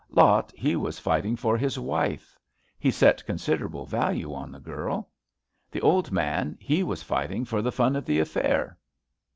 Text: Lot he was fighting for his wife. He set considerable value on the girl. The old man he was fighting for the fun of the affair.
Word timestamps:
Lot 0.09 0.51
he 0.57 0.75
was 0.75 0.97
fighting 0.97 1.35
for 1.35 1.55
his 1.55 1.77
wife. 1.77 2.35
He 2.79 2.89
set 2.89 3.23
considerable 3.27 3.85
value 3.85 4.33
on 4.33 4.51
the 4.51 4.59
girl. 4.59 5.11
The 5.69 5.81
old 5.81 6.11
man 6.11 6.57
he 6.59 6.81
was 6.81 7.03
fighting 7.03 7.45
for 7.45 7.61
the 7.61 7.71
fun 7.71 7.95
of 7.95 8.05
the 8.05 8.17
affair. 8.19 8.79